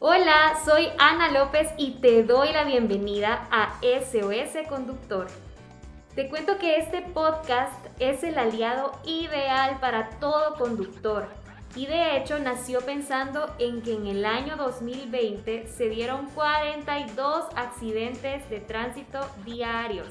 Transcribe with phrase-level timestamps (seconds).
[0.00, 5.26] Hola, soy Ana López y te doy la bienvenida a SOS Conductor.
[6.14, 11.26] Te cuento que este podcast es el aliado ideal para todo conductor
[11.74, 18.48] y de hecho nació pensando en que en el año 2020 se dieron 42 accidentes
[18.48, 20.06] de tránsito diarios,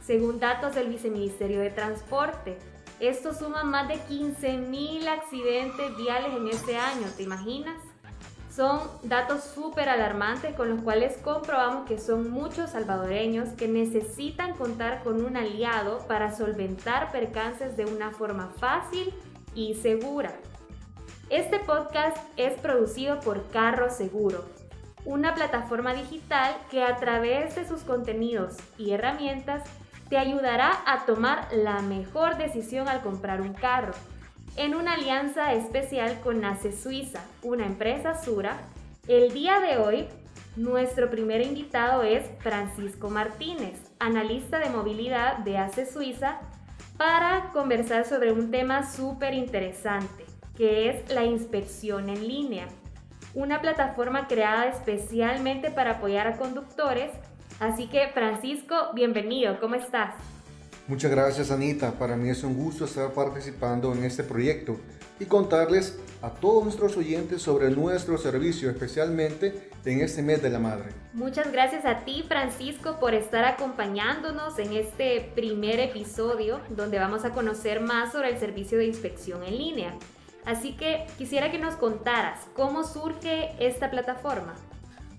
[0.00, 2.56] según datos del Viceministerio de Transporte.
[3.00, 7.93] Esto suma más de 15.000 accidentes viales en este año, ¿te imaginas?
[8.54, 15.02] Son datos súper alarmantes con los cuales comprobamos que son muchos salvadoreños que necesitan contar
[15.02, 19.12] con un aliado para solventar percances de una forma fácil
[19.56, 20.32] y segura.
[21.30, 24.44] Este podcast es producido por Carro Seguro,
[25.04, 29.64] una plataforma digital que a través de sus contenidos y herramientas
[30.08, 33.94] te ayudará a tomar la mejor decisión al comprar un carro
[34.56, 38.58] en una alianza especial con ACE Suiza, una empresa Sura.
[39.08, 40.06] El día de hoy,
[40.56, 46.40] nuestro primer invitado es Francisco Martínez, analista de movilidad de ACE Suiza,
[46.96, 50.24] para conversar sobre un tema súper interesante,
[50.56, 52.68] que es la inspección en línea,
[53.34, 57.10] una plataforma creada especialmente para apoyar a conductores.
[57.58, 60.14] Así que, Francisco, bienvenido, ¿cómo estás?
[60.86, 64.76] Muchas gracias Anita, para mí es un gusto estar participando en este proyecto
[65.18, 70.58] y contarles a todos nuestros oyentes sobre nuestro servicio, especialmente en este mes de la
[70.58, 70.90] madre.
[71.14, 77.30] Muchas gracias a ti Francisco por estar acompañándonos en este primer episodio donde vamos a
[77.30, 79.94] conocer más sobre el servicio de inspección en línea.
[80.44, 84.54] Así que quisiera que nos contaras cómo surge esta plataforma.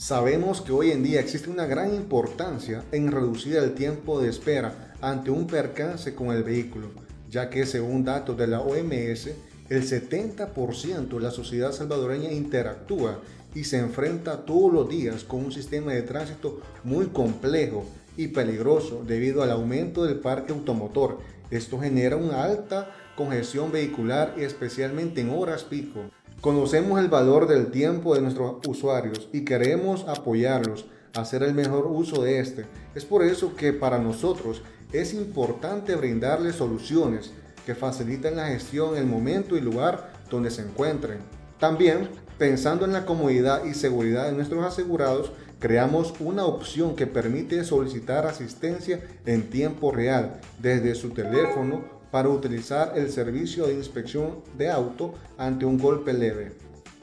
[0.00, 4.94] Sabemos que hoy en día existe una gran importancia en reducir el tiempo de espera
[5.02, 6.88] ante un percance con el vehículo,
[7.28, 9.26] ya que según datos de la OMS,
[9.68, 13.20] el 70% de la sociedad salvadoreña interactúa
[13.54, 17.84] y se enfrenta todos los días con un sistema de tránsito muy complejo
[18.16, 21.18] y peligroso debido al aumento del parque automotor.
[21.50, 26.00] Esto genera una alta congestión vehicular especialmente en horas pico.
[26.40, 31.86] Conocemos el valor del tiempo de nuestros usuarios y queremos apoyarlos a hacer el mejor
[31.86, 32.64] uso de este.
[32.94, 37.32] Es por eso que para nosotros es importante brindarles soluciones
[37.66, 41.18] que faciliten la gestión en el momento y lugar donde se encuentren.
[41.58, 42.08] También,
[42.38, 48.24] pensando en la comodidad y seguridad de nuestros asegurados, creamos una opción que permite solicitar
[48.24, 55.14] asistencia en tiempo real desde su teléfono para utilizar el servicio de inspección de auto
[55.38, 56.52] ante un golpe leve.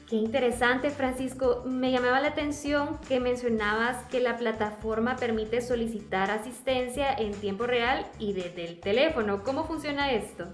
[0.10, 1.64] Qué interesante, Francisco.
[1.66, 8.06] Me llamaba la atención que mencionabas que la plataforma permite solicitar asistencia en tiempo real
[8.18, 9.44] y desde el teléfono.
[9.44, 10.46] ¿Cómo funciona esto?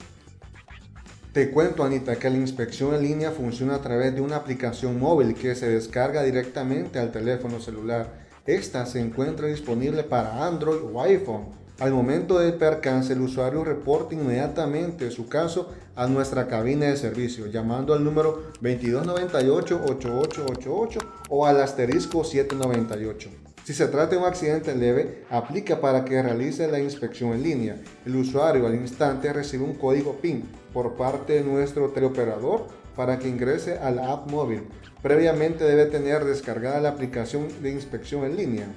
[1.33, 5.35] Te cuento, Anita, que la inspección en línea funciona a través de una aplicación móvil
[5.35, 8.23] que se descarga directamente al teléfono celular.
[8.47, 14.13] Esta se encuentra disponible para Android o iPhone al momento del percance, el usuario reporta
[14.13, 20.97] inmediatamente su caso a nuestra cabina de servicio, llamando al número 2298-8888
[21.29, 23.29] o al asterisco 798.
[23.63, 27.77] Si se trata de un accidente leve, aplica para que realice la inspección en línea.
[28.05, 33.29] El usuario al instante recibe un código PIN por parte de nuestro teleoperador para que
[33.29, 34.63] ingrese a la app móvil.
[35.01, 38.67] Previamente debe tener descargada la aplicación de inspección en línea.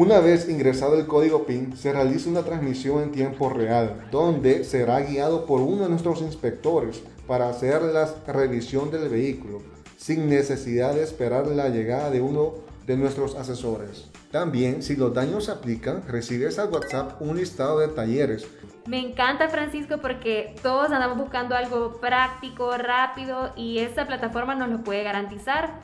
[0.00, 5.00] Una vez ingresado el código PIN, se realiza una transmisión en tiempo real, donde será
[5.00, 9.58] guiado por uno de nuestros inspectores para hacer la revisión del vehículo,
[9.98, 12.54] sin necesidad de esperar la llegada de uno
[12.86, 14.08] de nuestros asesores.
[14.32, 18.46] También, si los daños se aplican, recibes al WhatsApp un listado de talleres.
[18.86, 24.82] Me encanta Francisco porque todos andamos buscando algo práctico, rápido y esta plataforma nos lo
[24.82, 25.78] puede garantizar.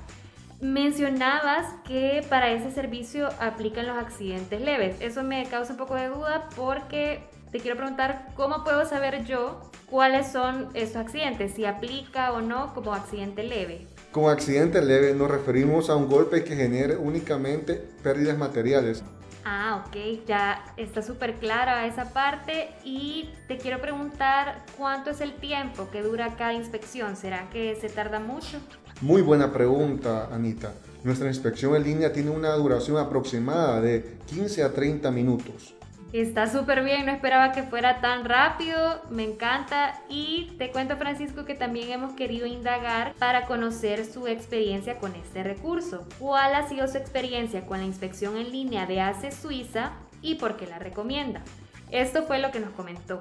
[0.60, 4.96] Mencionabas que para ese servicio aplican los accidentes leves.
[5.00, 9.60] Eso me causa un poco de duda porque te quiero preguntar cómo puedo saber yo
[9.90, 13.86] cuáles son esos accidentes, si aplica o no como accidente leve.
[14.12, 19.04] Como accidente leve nos referimos a un golpe que genere únicamente pérdidas materiales.
[19.44, 25.34] Ah, ok, ya está súper clara esa parte y te quiero preguntar cuánto es el
[25.34, 27.14] tiempo que dura cada inspección.
[27.14, 28.58] ¿Será que se tarda mucho?
[29.02, 30.72] Muy buena pregunta, Anita.
[31.04, 35.74] Nuestra inspección en línea tiene una duración aproximada de 15 a 30 minutos.
[36.14, 41.44] Está súper bien, no esperaba que fuera tan rápido, me encanta y te cuento Francisco
[41.44, 46.06] que también hemos querido indagar para conocer su experiencia con este recurso.
[46.18, 50.56] ¿Cuál ha sido su experiencia con la inspección en línea de ACE Suiza y por
[50.56, 51.42] qué la recomienda?
[51.90, 53.20] Esto fue lo que nos comentó.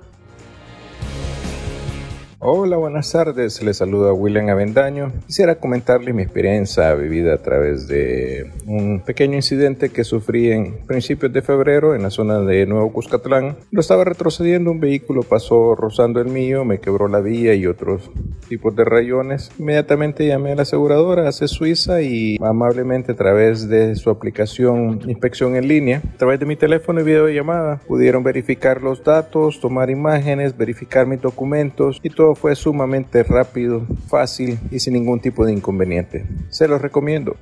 [2.47, 3.63] Hola, buenas tardes.
[3.63, 5.11] Les saluda William Avendaño.
[5.25, 11.33] Quisiera comentarles mi experiencia vivida a través de un pequeño incidente que sufrí en principios
[11.33, 13.57] de febrero en la zona de Nuevo Cuscatlán.
[13.71, 18.11] Lo estaba retrocediendo, un vehículo pasó rozando el mío, me quebró la vía y otros
[18.47, 19.49] tipos de rayones.
[19.57, 25.55] Inmediatamente llamé a la aseguradora, hace Suiza, y amablemente a través de su aplicación Inspección
[25.55, 30.55] en línea, a través de mi teléfono y videollamada, pudieron verificar los datos, tomar imágenes,
[30.55, 36.25] verificar mis documentos y todo fue sumamente rápido, fácil y sin ningún tipo de inconveniente.
[36.49, 37.35] Se los recomiendo.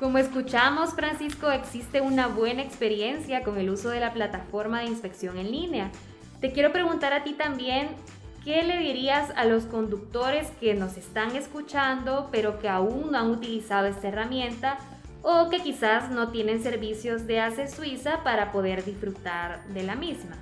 [0.00, 5.36] Como escuchamos, Francisco, existe una buena experiencia con el uso de la plataforma de inspección
[5.36, 5.90] en línea.
[6.40, 7.88] Te quiero preguntar a ti también,
[8.42, 13.30] ¿qué le dirías a los conductores que nos están escuchando pero que aún no han
[13.30, 14.78] utilizado esta herramienta
[15.22, 20.36] o que quizás no tienen servicios de ACE Suiza para poder disfrutar de la misma?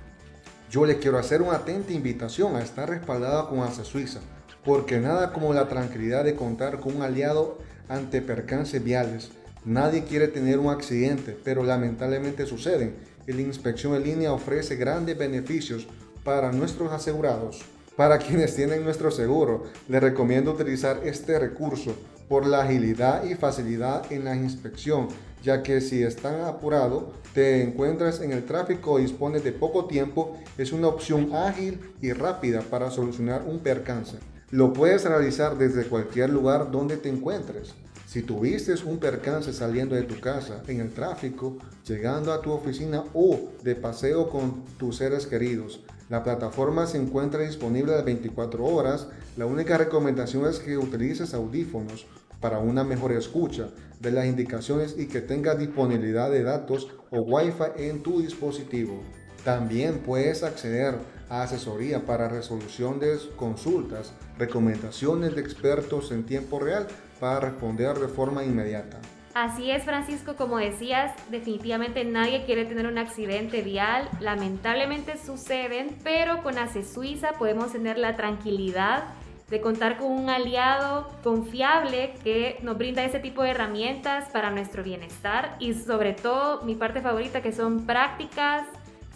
[0.69, 4.19] Yo le quiero hacer una atenta invitación a estar respaldada con ACE Suiza,
[4.63, 7.57] porque nada como la tranquilidad de contar con un aliado
[7.87, 9.31] ante percances viales.
[9.65, 12.95] Nadie quiere tener un accidente, pero lamentablemente suceden
[13.33, 15.87] la inspección en línea ofrece grandes beneficios
[16.23, 17.61] para nuestros asegurados.
[17.99, 21.93] Para quienes tienen nuestro seguro, les recomiendo utilizar este recurso
[22.29, 25.09] por la agilidad y facilidad en la inspección
[25.43, 30.37] ya que si están apurado, te encuentras en el tráfico y dispones de poco tiempo,
[30.57, 34.15] es una opción ágil y rápida para solucionar un percance.
[34.49, 37.73] Lo puedes realizar desde cualquier lugar donde te encuentres.
[38.07, 43.03] Si tuviste un percance saliendo de tu casa, en el tráfico, llegando a tu oficina
[43.13, 49.07] o de paseo con tus seres queridos, la plataforma se encuentra disponible las 24 horas.
[49.37, 52.07] La única recomendación es que utilices audífonos
[52.41, 53.69] para una mejor escucha
[53.99, 59.03] de las indicaciones y que tenga disponibilidad de datos o Wi-Fi en tu dispositivo.
[59.43, 60.95] También puedes acceder
[61.29, 66.87] a asesoría para resolución de consultas, recomendaciones de expertos en tiempo real
[67.19, 68.99] para responder de forma inmediata.
[69.35, 74.09] Así es, Francisco, como decías, definitivamente nadie quiere tener un accidente vial.
[74.19, 79.03] Lamentablemente suceden, pero con ACE Suiza podemos tener la tranquilidad
[79.49, 84.83] de contar con un aliado confiable que nos brinda ese tipo de herramientas para nuestro
[84.83, 88.67] bienestar y sobre todo mi parte favorita que son prácticas,